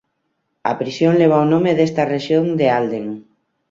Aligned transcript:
A 0.71 0.73
prisión 0.81 1.13
leva 1.21 1.43
o 1.43 1.49
nome 1.53 1.71
desta 1.77 2.07
rexión 2.15 2.45
de 2.59 2.65
Alden. 2.79 3.07